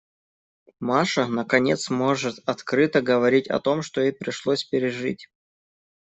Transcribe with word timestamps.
Маша, 0.79 1.27
наконец, 1.27 1.91
может 1.91 2.39
открыто 2.49 3.03
говорить 3.03 3.47
о 3.51 3.59
том, 3.59 3.83
что 3.83 4.01
ей 4.01 4.11
пришлось 4.13 4.63
пережить. 4.63 5.29